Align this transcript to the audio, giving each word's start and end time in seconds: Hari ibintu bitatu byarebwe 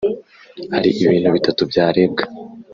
Hari 0.73 0.89
ibintu 1.03 1.29
bitatu 1.35 1.61
byarebwe 1.71 2.23